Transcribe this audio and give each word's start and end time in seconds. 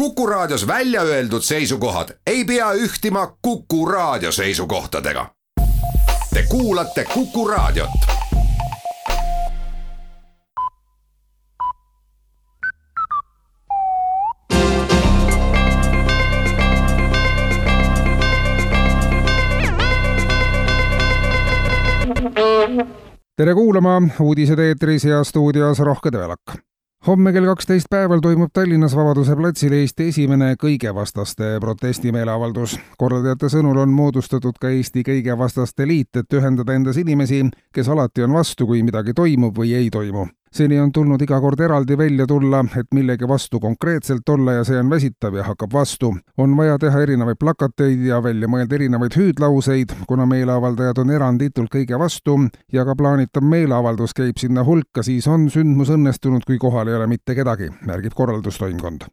Kuku 0.00 0.26
Raadios 0.26 0.66
välja 0.66 1.02
öeldud 1.02 1.42
seisukohad 1.42 2.08
ei 2.26 2.44
pea 2.44 2.72
ühtima 2.72 3.36
Kuku 3.42 3.86
Raadio 3.86 4.32
seisukohtadega. 4.32 5.26
Te 6.34 6.44
kuulate 6.48 7.04
Kuku 7.04 7.48
Raadiot. 7.48 7.90
tere 23.36 23.54
kuulama, 23.54 24.02
uudised 24.20 24.58
eetris 24.58 25.04
ja 25.04 25.24
stuudios 25.24 25.78
Rohke 25.78 26.08
Tõelak 26.08 26.69
homme 27.06 27.32
kell 27.32 27.46
kaksteist 27.48 27.86
päeval 27.90 28.20
toimub 28.20 28.50
Tallinnas 28.52 28.96
Vabaduse 28.96 29.36
platsil 29.36 29.72
Eesti 29.72 30.08
esimene 30.08 30.54
kõigevastaste 30.60 31.56
protestimeeleavaldus. 31.60 32.78
korraldajate 32.98 33.48
sõnul 33.48 33.78
on 33.82 33.88
moodustatud 33.88 34.58
ka 34.60 34.68
Eesti 34.68 35.02
kõigevastaste 35.06 35.86
liit, 35.88 36.16
et 36.16 36.32
ühendada 36.32 36.74
endas 36.74 36.96
inimesi, 36.96 37.46
kes 37.72 37.88
alati 37.88 38.22
on 38.22 38.32
vastu, 38.32 38.66
kui 38.66 38.82
midagi 38.82 39.14
toimub 39.14 39.56
või 39.56 39.74
ei 39.74 39.90
toimu 39.90 40.28
seni 40.54 40.80
on 40.80 40.92
tulnud 40.92 41.22
iga 41.22 41.38
kord 41.40 41.60
eraldi 41.60 41.96
välja 41.98 42.26
tulla, 42.26 42.64
et 42.76 42.88
millegi 42.94 43.28
vastu 43.28 43.60
konkreetselt 43.60 44.28
olla 44.28 44.58
ja 44.58 44.64
see 44.64 44.78
on 44.80 44.90
väsitav 44.90 45.34
ja 45.34 45.44
hakkab 45.46 45.72
vastu. 45.72 46.14
on 46.38 46.56
vaja 46.56 46.78
teha 46.78 47.02
erinevaid 47.02 47.38
plakateid 47.40 48.02
ja 48.06 48.22
välja 48.22 48.48
mõelda 48.48 48.74
erinevaid 48.74 49.14
hüüdlauseid, 49.16 49.94
kuna 50.08 50.26
meeleavaldajad 50.26 50.98
on 50.98 51.10
eranditult 51.10 51.70
kõige 51.74 51.98
vastu 51.98 52.38
ja 52.72 52.84
ka 52.84 52.96
plaanitav 52.96 53.46
meeleavaldus 53.46 54.14
käib 54.14 54.38
sinna 54.38 54.64
hulka, 54.64 55.02
siis 55.02 55.28
on 55.28 55.48
sündmus 55.50 55.90
õnnestunud, 55.90 56.44
kui 56.46 56.58
kohal 56.58 56.88
ei 56.88 56.98
ole 56.98 57.06
mitte 57.06 57.34
kedagi, 57.34 57.70
märgib 57.86 58.14
korraldustoimkond 58.14 59.06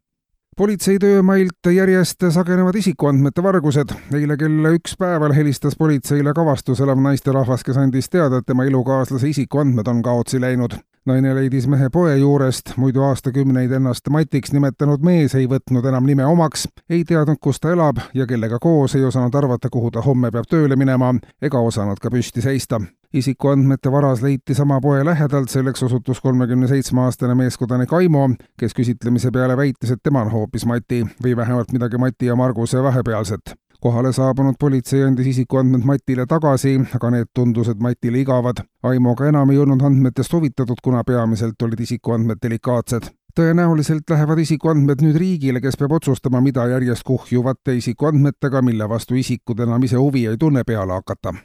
politsei 0.58 0.98
töömailt 0.99 1.68
järjest 1.70 2.24
sagenevad 2.34 2.76
isikuandmete 2.76 3.44
vargused. 3.44 3.94
eile 4.13 4.38
kell 4.38 4.72
üks 4.74 4.98
päeval 4.98 5.35
helistas 5.38 5.77
politseile 5.77 6.34
kavastus 6.34 6.82
elav 6.82 6.98
naisterahvas, 6.98 7.63
kes 7.63 7.77
andis 7.77 8.10
teada, 8.10 8.41
et 8.41 8.46
tema 8.46 8.65
elukaaslase 8.65 9.30
isikuandmed 9.30 9.88
on 9.88 10.02
kaotsi 10.02 10.41
läinud 10.41 10.80
naine 11.08 11.34
leidis 11.36 11.68
mehe 11.72 11.90
poe 11.90 12.18
juurest, 12.20 12.74
muidu 12.77 13.04
aastakümneid 13.08 13.72
ennast 13.72 14.10
Matiks 14.12 14.52
nimetanud 14.54 15.04
mees 15.05 15.36
ei 15.40 15.48
võtnud 15.48 15.86
enam 15.88 16.05
nime 16.08 16.26
omaks, 16.27 16.68
ei 16.90 17.04
teadnud, 17.08 17.40
kus 17.41 17.62
ta 17.64 17.72
elab 17.72 18.02
ja 18.14 18.27
kellega 18.27 18.60
koos, 18.60 18.96
ei 18.96 19.05
osanud 19.08 19.36
arvata, 19.36 19.72
kuhu 19.72 19.91
ta 19.91 20.04
homme 20.04 20.32
peab 20.32 20.49
tööle 20.52 20.76
minema 20.76 21.14
ega 21.41 21.60
osanud 21.64 22.02
ka 22.04 22.12
püsti 22.12 22.44
seista. 22.44 22.82
Isikuandmete 23.14 23.91
varas 23.91 24.22
leiti 24.22 24.54
sama 24.54 24.82
poe 24.84 25.05
lähedalt, 25.05 25.49
selleks 25.49 25.84
osutus 25.88 26.20
kolmekümne 26.22 26.68
seitsme 26.68 27.05
aastane 27.05 27.38
meeskodanik 27.40 27.94
Aimo, 27.94 28.26
kes 28.60 28.76
küsitlemise 28.76 29.32
peale 29.32 29.55
väitis, 29.58 29.94
et 29.96 30.04
tema 30.04 30.26
on 30.27 30.34
hoopis 30.34 30.68
Mati 30.68 31.05
või 31.24 31.38
vähemalt 31.40 31.71
midagi 31.71 31.98
Mati 32.04 32.27
ja 32.27 32.36
Marguse 32.36 32.84
vahepealset 32.84 33.55
kohale 33.82 34.14
saabunud 34.14 34.56
politsei 34.60 35.04
andis 35.04 35.28
isikuandmed 35.34 35.86
Matile 35.86 36.26
tagasi, 36.26 36.80
aga 36.96 37.12
need 37.12 37.32
tundusid 37.34 37.82
Matile 37.82 38.22
igavad. 38.24 38.64
Aimo 38.84 39.16
ka 39.16 39.30
enam 39.30 39.52
ei 39.52 39.58
olnud 39.58 39.82
andmetest 39.82 40.34
huvitatud, 40.34 40.82
kuna 40.84 41.04
peamiselt 41.04 41.62
olid 41.62 41.86
isikuandmed 41.88 42.44
delikaatsed 42.44 43.12
tõenäoliselt 43.38 44.10
lähevad 44.10 44.40
isikuandmed 44.42 45.04
nüüd 45.05 45.18
riigile, 45.22 45.62
kes 45.62 45.78
peab 45.78 45.92
otsustama, 46.00 46.42
mida 46.42 46.64
järjest 46.72 47.05
kuhjuvate 47.05 47.76
isikuandmetega, 47.78 48.64
mille 48.66 48.90
vastu 48.90 49.20
isikud 49.22 49.62
enam 49.68 49.86
ise 49.86 50.02
huvi 50.02 50.26
ei 50.26 50.42
tunne, 50.42 50.64
peale 50.66 50.98
hakata 50.98 51.36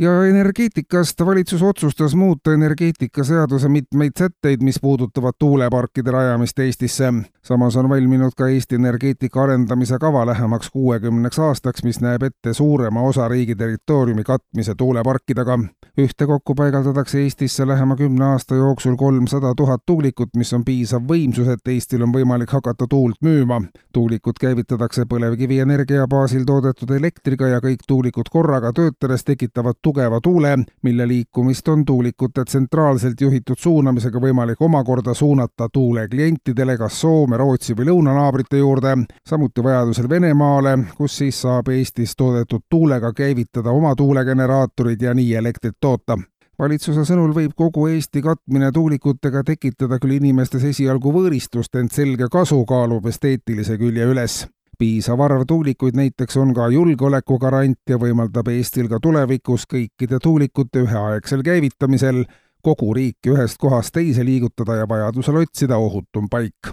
ja 0.00 0.24
energeetikast 0.24 1.20
valitsus 1.26 1.62
otsustas 1.62 2.14
muuta 2.14 2.52
energeetikaseaduse 2.52 3.68
mitmeid 3.68 4.10
sätteid, 4.18 4.62
mis 4.62 4.80
puudutavad 4.80 5.32
tuuleparkide 5.38 6.10
rajamist 6.10 6.58
Eestisse. 6.58 7.12
samas 7.42 7.76
on 7.76 7.88
valminud 7.88 8.30
ka 8.36 8.48
Eesti 8.48 8.74
energeetika 8.74 9.42
arendamise 9.42 9.98
kava 9.98 10.26
lähemaks 10.26 10.70
kuuekümneks 10.70 11.38
aastaks, 11.38 11.84
mis 11.84 12.00
näeb 12.00 12.22
ette 12.22 12.54
suurema 12.54 13.02
osa 13.02 13.28
riigi 13.28 13.56
territooriumi 13.56 14.22
katmise 14.22 14.74
tuuleparkidega. 14.74 15.58
ühtekokku 15.98 16.54
paigaldatakse 16.54 17.20
Eestisse 17.20 17.66
lähema 17.66 17.96
kümne 17.96 18.24
aasta 18.24 18.54
jooksul 18.54 18.96
kolmsada 18.96 19.54
tuhat 19.56 19.82
tuulikut, 19.86 20.28
mis 20.36 20.52
on 20.52 20.64
piisav 20.64 21.02
võimsus, 21.02 21.48
et 21.48 21.68
Eestil 21.68 22.02
on 22.02 22.12
võimalik 22.12 22.50
hakata 22.50 22.86
tuult 22.86 23.16
müüma. 23.22 23.62
tuulikud 23.92 24.40
käivitatakse 24.40 25.04
põlevkivienergia 25.04 26.06
baasil 26.08 26.44
toodetud 26.44 26.90
elektriga 26.90 27.48
ja 27.48 27.60
kõik 27.60 27.84
tuulikud 27.86 28.32
korraga 28.32 28.72
töötades 28.72 29.24
tekitavad 29.24 29.74
tugeva 29.90 30.20
tuule, 30.20 30.58
mille 30.82 31.08
liikumist 31.08 31.68
on 31.68 31.84
tuulikute 31.84 32.44
tsentraalselt 32.44 33.20
juhitud 33.20 33.58
suunamisega 33.58 34.20
võimalik 34.22 34.60
omakorda 34.62 35.14
suunata 35.14 35.66
tuule 35.72 36.04
klientidele 36.08 36.76
kas 36.78 37.00
Soome, 37.00 37.36
Rootsi 37.36 37.74
või 37.74 37.88
lõunanaabrite 37.88 38.60
juurde, 38.60 38.92
samuti 39.26 39.64
vajadusel 39.66 40.08
Venemaale, 40.08 40.76
kus 40.96 41.16
siis 41.18 41.40
saab 41.42 41.72
Eestis 41.74 42.14
toodetud 42.16 42.68
tuulega 42.70 43.10
käivitada 43.12 43.74
oma 43.74 43.96
tuulegeneraatorid 43.98 45.02
ja 45.02 45.14
nii 45.14 45.34
elektrit 45.42 45.80
toota. 45.80 46.18
Valitsuse 46.60 47.02
sõnul 47.08 47.34
võib 47.34 47.56
kogu 47.56 47.88
Eesti 47.90 48.22
katmine 48.22 48.70
tuulikutega 48.72 49.42
tekitada 49.42 49.98
küll 49.98 50.20
inimestes 50.20 50.70
esialgu 50.70 51.10
võõristust, 51.18 51.74
ent 51.82 51.98
selge 51.98 52.30
kasu 52.30 52.62
kaalub 52.68 53.10
esteetilise 53.10 53.78
külje 53.80 54.06
üles 54.06 54.44
piisav 54.80 55.20
arv 55.20 55.44
tuulikuid 55.48 55.96
näiteks 55.98 56.38
on 56.40 56.54
ka 56.56 56.70
julgeolekugarant 56.72 57.92
ja 57.92 57.98
võimaldab 58.00 58.48
Eestil 58.48 58.88
ka 58.88 59.00
tulevikus 59.02 59.66
kõikide 59.68 60.20
tuulikute 60.22 60.86
üheaegsel 60.86 61.44
käivitamisel 61.44 62.24
kogu 62.64 62.94
riiki 62.96 63.34
ühest 63.34 63.60
kohast 63.60 63.92
teise 63.96 64.24
liigutada 64.24 64.80
ja 64.80 64.88
vajadusel 64.88 65.42
otsida 65.42 65.76
ohutum 65.76 66.28
paik 66.32 66.72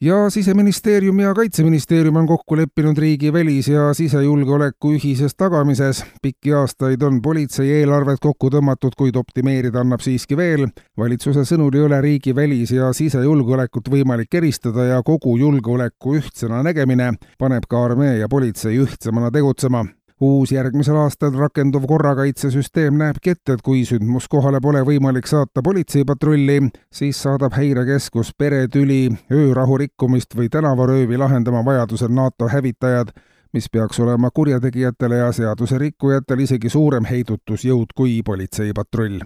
ja 0.00 0.30
Siseministeerium 0.30 1.20
ja 1.20 1.34
Kaitseministeerium 1.34 2.16
on 2.16 2.26
kokku 2.26 2.56
leppinud 2.56 2.98
riigi 2.98 3.32
välis- 3.32 3.68
ja 3.68 3.94
sisejulgeoleku 3.94 4.92
ühises 4.92 5.34
tagamises. 5.36 6.04
pikki 6.22 6.52
aastaid 6.52 7.02
on 7.02 7.22
politsei 7.22 7.70
eelarvet 7.70 8.18
kokku 8.20 8.50
tõmmatud, 8.50 8.92
kuid 8.96 9.16
optimeerida 9.16 9.80
annab 9.80 10.00
siiski 10.00 10.36
veel. 10.36 10.68
valitsuse 10.98 11.44
sõnul 11.44 11.74
ei 11.74 11.82
ole 11.82 12.00
riigi 12.00 12.34
välis- 12.34 12.74
ja 12.74 12.92
sisejulgeolekut 12.92 13.88
võimalik 13.88 14.34
eristada 14.34 14.84
ja 14.84 15.02
kogu 15.02 15.36
julgeoleku 15.36 16.14
ühtsena 16.14 16.62
nägemine 16.62 17.12
paneb 17.38 17.64
ka 17.68 17.84
armee 17.84 18.18
ja 18.18 18.28
politsei 18.28 18.78
ühtsemana 18.78 19.30
tegutsema 19.30 19.84
uus 20.20 20.52
järgmisel 20.52 20.96
aastal 20.96 21.34
rakenduv 21.36 21.84
korrakaitsesüsteem 21.88 22.96
näebki 22.98 23.30
ette, 23.30 23.52
et 23.52 23.62
kui 23.62 23.84
sündmuskohale 23.84 24.60
pole 24.64 24.82
võimalik 24.86 25.28
saata 25.28 25.62
politseipatrulli, 25.62 26.60
siis 26.92 27.22
saadab 27.22 27.56
häirekeskus 27.56 28.32
peretüli, 28.38 29.10
öörahu 29.32 29.78
rikkumist 29.84 30.36
või 30.36 30.48
tänavaröövi 30.52 31.18
lahendama 31.20 31.64
vajadusel 31.64 32.12
NATO 32.12 32.48
hävitajad, 32.48 33.12
mis 33.52 33.68
peaks 33.72 34.00
olema 34.00 34.30
kurjategijatele 34.30 35.20
ja 35.24 35.32
seaduserikkujatele 35.32 36.48
isegi 36.48 36.72
suurem 36.72 37.04
heidutusjõud 37.04 37.92
kui 37.96 38.22
politseipatrull. 38.24 39.20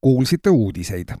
kuulsite 0.00 0.50
uudiseid 0.50 1.14